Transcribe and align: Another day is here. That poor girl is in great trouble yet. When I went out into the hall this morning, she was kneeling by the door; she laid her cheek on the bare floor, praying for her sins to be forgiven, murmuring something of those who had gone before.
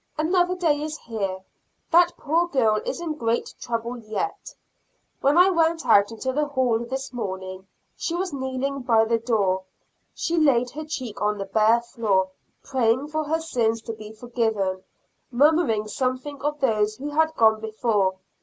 Another 0.17 0.55
day 0.55 0.81
is 0.81 0.97
here. 0.97 1.41
That 1.91 2.17
poor 2.17 2.47
girl 2.47 2.77
is 2.87 2.99
in 2.99 3.13
great 3.19 3.53
trouble 3.59 3.97
yet. 3.99 4.51
When 5.19 5.37
I 5.37 5.51
went 5.51 5.85
out 5.85 6.09
into 6.11 6.33
the 6.33 6.47
hall 6.47 6.79
this 6.79 7.13
morning, 7.13 7.67
she 7.95 8.15
was 8.15 8.33
kneeling 8.33 8.79
by 8.81 9.05
the 9.05 9.19
door; 9.19 9.61
she 10.15 10.37
laid 10.37 10.71
her 10.71 10.85
cheek 10.85 11.21
on 11.21 11.37
the 11.37 11.45
bare 11.45 11.81
floor, 11.81 12.31
praying 12.63 13.09
for 13.09 13.25
her 13.25 13.39
sins 13.41 13.79
to 13.83 13.93
be 13.93 14.11
forgiven, 14.11 14.81
murmuring 15.29 15.87
something 15.87 16.41
of 16.41 16.59
those 16.61 16.95
who 16.95 17.11
had 17.11 17.35
gone 17.35 17.61
before. 17.61 18.15